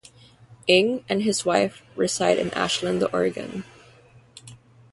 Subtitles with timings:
[0.65, 3.63] Ing and his wife reside in Ashland, Oregon.